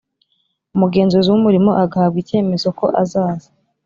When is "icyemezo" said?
2.23-2.67